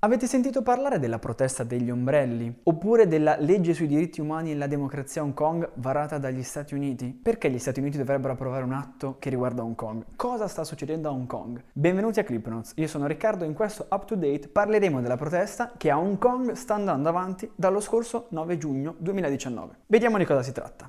[0.00, 2.60] Avete sentito parlare della protesta degli ombrelli?
[2.62, 6.74] Oppure della legge sui diritti umani e la democrazia a Hong Kong varata dagli Stati
[6.74, 7.06] Uniti?
[7.06, 10.04] Perché gli Stati Uniti dovrebbero approvare un atto che riguarda Hong Kong?
[10.14, 11.60] Cosa sta succedendo a Hong Kong?
[11.72, 15.72] Benvenuti a Clipnotes, io sono Riccardo e in questo Up to Date parleremo della protesta
[15.76, 19.78] che a Hong Kong sta andando avanti dallo scorso 9 giugno 2019.
[19.86, 20.88] Vediamo di cosa si tratta.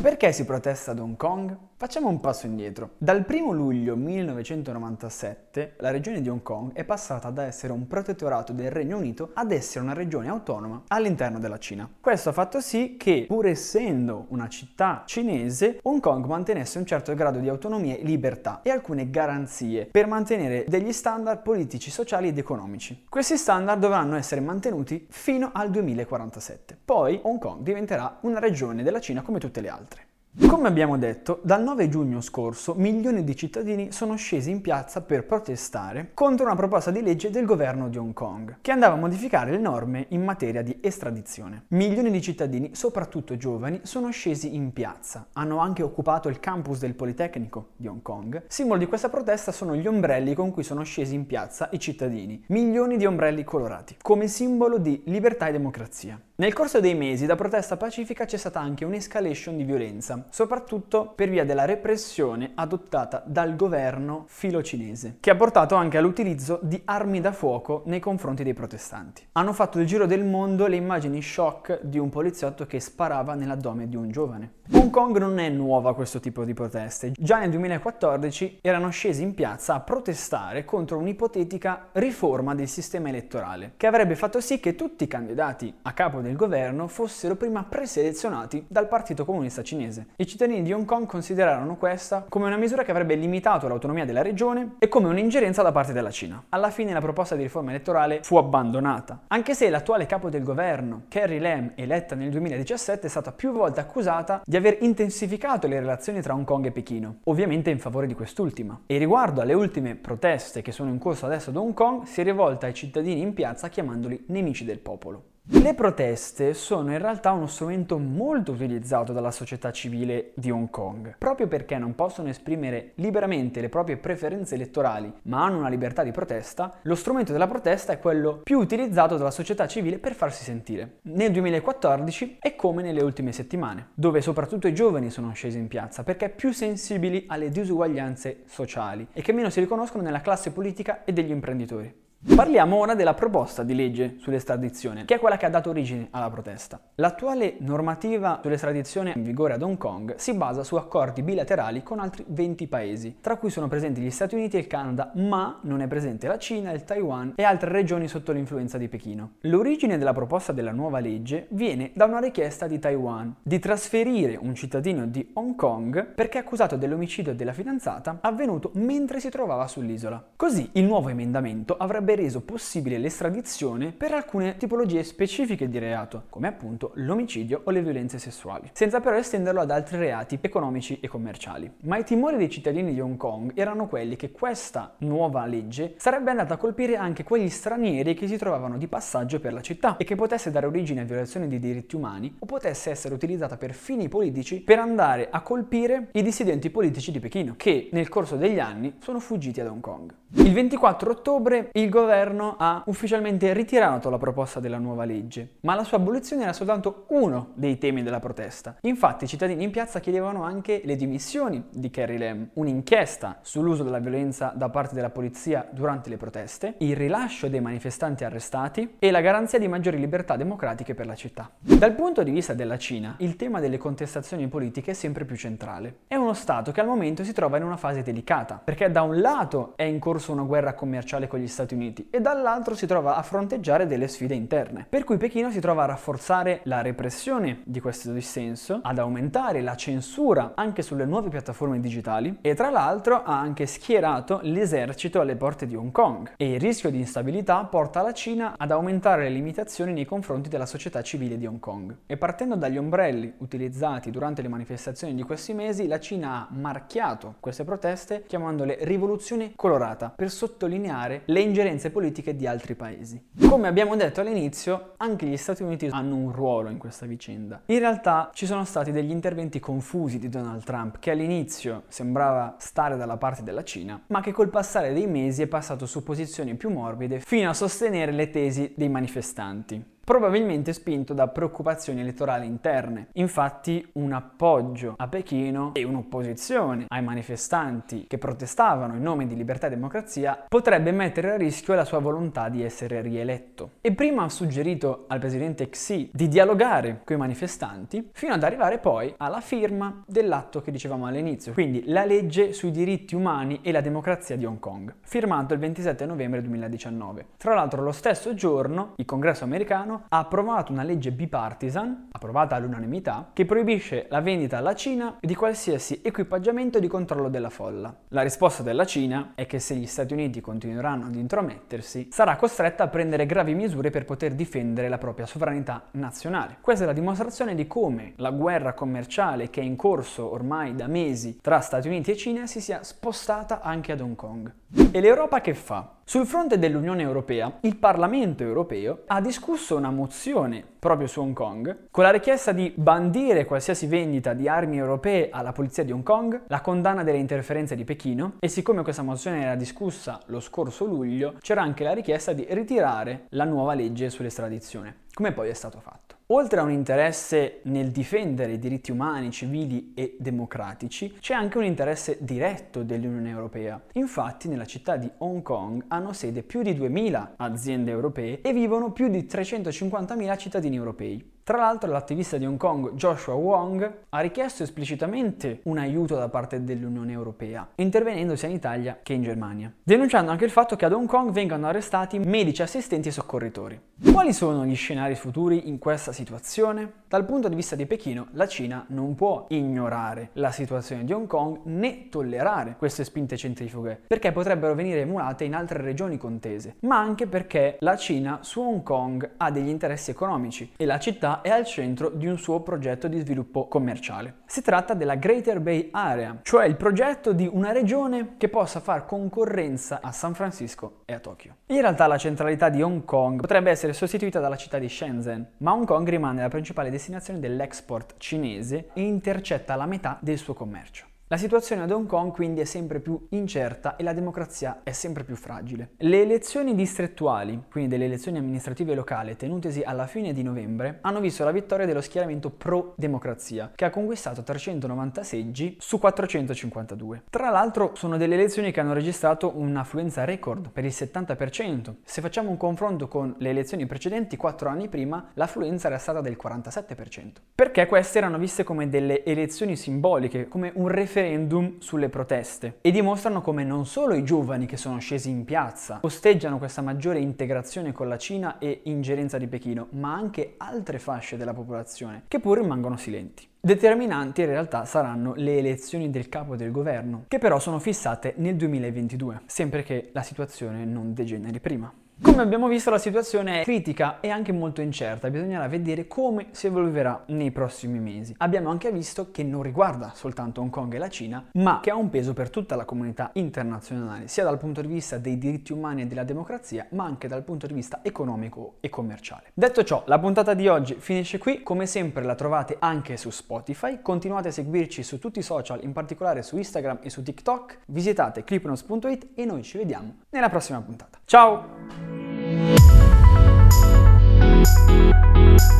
[0.00, 1.56] Perché si protesta ad Hong Kong?
[1.78, 2.94] Facciamo un passo indietro.
[2.98, 8.52] Dal 1 luglio 1997 la regione di Hong Kong è passata da essere un protettorato
[8.52, 11.88] del Regno Unito ad essere una regione autonoma all'interno della Cina.
[12.00, 17.14] Questo ha fatto sì che, pur essendo una città cinese, Hong Kong mantenesse un certo
[17.14, 22.38] grado di autonomia e libertà e alcune garanzie per mantenere degli standard politici, sociali ed
[22.38, 23.04] economici.
[23.08, 26.76] Questi standard dovranno essere mantenuti fino al 2047.
[26.84, 29.97] Poi Hong Kong diventerà una regione della Cina come tutte le altre.
[30.46, 35.26] Come abbiamo detto, dal 9 giugno scorso milioni di cittadini sono scesi in piazza per
[35.26, 39.50] protestare contro una proposta di legge del governo di Hong Kong che andava a modificare
[39.50, 41.64] le norme in materia di estradizione.
[41.68, 45.26] Milioni di cittadini, soprattutto giovani, sono scesi in piazza.
[45.32, 48.44] Hanno anche occupato il campus del Politecnico di Hong Kong.
[48.46, 52.44] Simbolo di questa protesta sono gli ombrelli con cui sono scesi in piazza i cittadini.
[52.48, 56.20] Milioni di ombrelli colorati, come simbolo di libertà e democrazia.
[56.40, 61.28] Nel corso dei mesi da protesta pacifica c'è stata anche un'escalation di violenza, soprattutto per
[61.28, 67.32] via della repressione adottata dal governo filo-cinese, che ha portato anche all'utilizzo di armi da
[67.32, 69.26] fuoco nei confronti dei protestanti.
[69.32, 73.88] Hanno fatto il giro del mondo le immagini shock di un poliziotto che sparava nell'addome
[73.88, 74.52] di un giovane.
[74.70, 77.12] Hong Kong non è nuova a questo tipo di proteste.
[77.16, 83.72] Già nel 2014 erano scesi in piazza a protestare contro un'ipotetica riforma del sistema elettorale,
[83.76, 88.64] che avrebbe fatto sì che tutti i candidati a capo del governo fossero prima preselezionati
[88.68, 90.08] dal Partito Comunista Cinese.
[90.16, 94.22] I cittadini di Hong Kong considerarono questa come una misura che avrebbe limitato l'autonomia della
[94.22, 96.44] regione e come un'ingerenza da parte della Cina.
[96.48, 101.02] Alla fine la proposta di riforma elettorale fu abbandonata, anche se l'attuale capo del governo,
[101.08, 106.20] Carrie Lam, eletta nel 2017, è stata più volte accusata di aver intensificato le relazioni
[106.20, 108.82] tra Hong Kong e Pechino, ovviamente in favore di quest'ultima.
[108.86, 112.24] E riguardo alle ultime proteste che sono in corso adesso ad Hong Kong, si è
[112.24, 115.22] rivolta ai cittadini in piazza chiamandoli nemici del popolo.
[115.50, 121.14] Le proteste sono in realtà uno strumento molto utilizzato dalla società civile di Hong Kong,
[121.16, 126.10] proprio perché non possono esprimere liberamente le proprie preferenze elettorali, ma hanno una libertà di
[126.10, 130.98] protesta, lo strumento della protesta è quello più utilizzato dalla società civile per farsi sentire.
[131.04, 136.02] Nel 2014 è come nelle ultime settimane, dove soprattutto i giovani sono scesi in piazza
[136.02, 141.14] perché più sensibili alle disuguaglianze sociali e che meno si riconoscono nella classe politica e
[141.14, 142.06] degli imprenditori.
[142.38, 146.30] Parliamo ora della proposta di legge sull'estradizione, che è quella che ha dato origine alla
[146.30, 146.80] protesta.
[146.96, 152.24] L'attuale normativa sull'estradizione in vigore ad Hong Kong si basa su accordi bilaterali con altri
[152.28, 155.86] 20 paesi, tra cui sono presenti gli Stati Uniti e il Canada, ma non è
[155.86, 159.34] presente la Cina, il Taiwan e altre regioni sotto l'influenza di Pechino.
[159.42, 164.54] L'origine della proposta della nuova legge viene da una richiesta di Taiwan di trasferire un
[164.54, 170.30] cittadino di Hong Kong perché accusato dell'omicidio della fidanzata avvenuto mentre si trovava sull'isola.
[170.36, 176.24] Così il nuovo emendamento avrebbe avrebbe reso possibile l'estradizione per alcune tipologie specifiche di reato,
[176.30, 181.08] come appunto l'omicidio o le violenze sessuali, senza però estenderlo ad altri reati economici e
[181.08, 181.70] commerciali.
[181.82, 186.30] Ma i timori dei cittadini di Hong Kong erano quelli che questa nuova legge sarebbe
[186.30, 190.04] andata a colpire anche quegli stranieri che si trovavano di passaggio per la città e
[190.04, 194.08] che potesse dare origine a violazioni di diritti umani o potesse essere utilizzata per fini
[194.08, 198.94] politici per andare a colpire i dissidenti politici di Pechino, che nel corso degli anni
[199.00, 200.14] sono fuggiti ad Hong Kong.
[200.30, 205.84] Il 24 ottobre il governo ha ufficialmente ritirato la proposta della nuova legge, ma la
[205.84, 208.76] sua abolizione era soltanto uno dei temi della protesta.
[208.82, 213.98] Infatti i cittadini in piazza chiedevano anche le dimissioni di Carrie Lam, un'inchiesta sull'uso della
[213.98, 219.20] violenza da parte della polizia durante le proteste, il rilascio dei manifestanti arrestati e la
[219.20, 221.50] garanzia di maggiori libertà democratiche per la città.
[221.58, 226.00] Dal punto di vista della Cina, il tema delle contestazioni politiche è sempre più centrale.
[226.06, 229.20] È uno Stato che al momento si trova in una fase delicata, perché da un
[229.20, 232.86] lato è in corso una guerra commerciale con gli Stati Uniti, Uniti e dall'altro si
[232.86, 234.86] trova a fronteggiare delle sfide interne.
[234.88, 239.74] Per cui Pechino si trova a rafforzare la repressione di questo dissenso, ad aumentare la
[239.74, 245.66] censura anche sulle nuove piattaforme digitali e tra l'altro ha anche schierato l'esercito alle porte
[245.66, 249.92] di Hong Kong e il rischio di instabilità porta la Cina ad aumentare le limitazioni
[249.92, 251.96] nei confronti della società civile di Hong Kong.
[252.06, 257.36] E partendo dagli ombrelli utilizzati durante le manifestazioni di questi mesi, la Cina ha marchiato
[257.40, 263.22] queste proteste chiamandole rivoluzione colorata per sottolineare le ingerenze esperienze politiche di altri paesi.
[263.48, 267.62] Come abbiamo detto all'inizio, anche gli Stati Uniti hanno un ruolo in questa vicenda.
[267.66, 272.96] In realtà ci sono stati degli interventi confusi di Donald Trump che all'inizio sembrava stare
[272.96, 276.70] dalla parte della Cina, ma che col passare dei mesi è passato su posizioni più
[276.70, 283.08] morbide fino a sostenere le tesi dei manifestanti probabilmente spinto da preoccupazioni elettorali interne.
[283.16, 289.66] Infatti un appoggio a Pechino e un'opposizione ai manifestanti che protestavano in nome di libertà
[289.66, 293.72] e democrazia potrebbe mettere a rischio la sua volontà di essere rieletto.
[293.82, 298.78] E prima ha suggerito al presidente Xi di dialogare con i manifestanti fino ad arrivare
[298.78, 303.82] poi alla firma dell'atto che dicevamo all'inizio, quindi la legge sui diritti umani e la
[303.82, 307.26] democrazia di Hong Kong, firmato il 27 novembre 2019.
[307.36, 313.30] Tra l'altro lo stesso giorno il congresso americano ha approvato una legge bipartisan, approvata all'unanimità,
[313.32, 317.94] che proibisce la vendita alla Cina di qualsiasi equipaggiamento di controllo della folla.
[318.08, 322.84] La risposta della Cina è che se gli Stati Uniti continueranno ad intromettersi, sarà costretta
[322.84, 326.58] a prendere gravi misure per poter difendere la propria sovranità nazionale.
[326.60, 330.86] Questa è la dimostrazione di come la guerra commerciale che è in corso ormai da
[330.86, 334.52] mesi tra Stati Uniti e Cina si sia spostata anche ad Hong Kong.
[334.90, 335.96] E l'Europa che fa?
[336.08, 341.88] Sul fronte dell'Unione Europea, il Parlamento europeo ha discusso una mozione proprio su Hong Kong
[341.90, 346.44] con la richiesta di bandire qualsiasi vendita di armi europee alla polizia di Hong Kong,
[346.46, 351.34] la condanna delle interferenze di Pechino e siccome questa mozione era discussa lo scorso luglio,
[351.42, 356.07] c'era anche la richiesta di ritirare la nuova legge sull'estradizione, come poi è stato fatto.
[356.30, 361.64] Oltre a un interesse nel difendere i diritti umani, civili e democratici, c'è anche un
[361.64, 363.80] interesse diretto dell'Unione Europea.
[363.94, 368.92] Infatti nella città di Hong Kong hanno sede più di 2000 aziende europee e vivono
[368.92, 371.36] più di 350.000 cittadini europei.
[371.48, 376.62] Tra l'altro l'attivista di Hong Kong Joshua Wong ha richiesto esplicitamente un aiuto da parte
[376.62, 380.92] dell'Unione Europea, intervenendo sia in Italia che in Germania, denunciando anche il fatto che ad
[380.92, 383.80] Hong Kong vengano arrestati medici assistenti e soccorritori.
[384.12, 386.92] Quali sono gli scenari futuri in questa situazione?
[387.08, 391.26] Dal punto di vista di Pechino, la Cina non può ignorare la situazione di Hong
[391.26, 396.98] Kong né tollerare queste spinte centrifughe, perché potrebbero venire emulate in altre regioni contese, ma
[396.98, 401.50] anche perché la Cina su Hong Kong ha degli interessi economici e la città è
[401.50, 404.38] al centro di un suo progetto di sviluppo commerciale.
[404.46, 409.04] Si tratta della Greater Bay Area, cioè il progetto di una regione che possa far
[409.04, 411.56] concorrenza a San Francisco e a Tokyo.
[411.66, 415.72] In realtà la centralità di Hong Kong potrebbe essere sostituita dalla città di Shenzhen, ma
[415.72, 421.06] Hong Kong rimane la principale destinazione dell'export cinese e intercetta la metà del suo commercio.
[421.30, 425.24] La situazione ad Hong Kong quindi è sempre più incerta e la democrazia è sempre
[425.24, 425.90] più fragile.
[425.98, 431.44] Le elezioni distrettuali, quindi delle elezioni amministrative locali tenutesi alla fine di novembre, hanno visto
[431.44, 437.24] la vittoria dello schieramento pro-democrazia, che ha conquistato 390 seggi su 452.
[437.28, 441.96] Tra l'altro sono delle elezioni che hanno registrato un'affluenza record per il 70%.
[442.04, 446.38] Se facciamo un confronto con le elezioni precedenti, 4 anni prima, l'affluenza era stata del
[446.42, 447.32] 47%.
[447.54, 452.92] Perché queste erano viste come delle elezioni simboliche, come un referendum referendum sulle proteste e
[452.92, 457.92] dimostrano come non solo i giovani che sono scesi in piazza posteggiano questa maggiore integrazione
[457.92, 462.58] con la Cina e ingerenza di Pechino, ma anche altre fasce della popolazione che pur
[462.58, 463.46] rimangono silenti.
[463.60, 468.54] Determinanti in realtà saranno le elezioni del capo del governo, che però sono fissate nel
[468.54, 471.92] 2022, sempre che la situazione non degeneri prima.
[472.20, 476.66] Come abbiamo visto la situazione è critica e anche molto incerta, bisognerà vedere come si
[476.66, 478.34] evolverà nei prossimi mesi.
[478.38, 481.94] Abbiamo anche visto che non riguarda soltanto Hong Kong e la Cina, ma che ha
[481.94, 486.02] un peso per tutta la comunità internazionale, sia dal punto di vista dei diritti umani
[486.02, 489.50] e della democrazia, ma anche dal punto di vista economico e commerciale.
[489.54, 494.00] Detto ciò, la puntata di oggi finisce qui, come sempre la trovate anche su Spotify,
[494.02, 498.42] continuate a seguirci su tutti i social, in particolare su Instagram e su TikTok, visitate
[498.42, 501.18] clipnos.it e noi ci vediamo nella prossima puntata.
[501.24, 502.07] Ciao!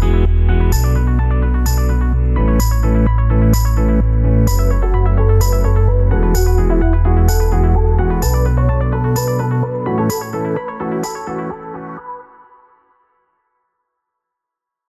[0.03, 0.38] you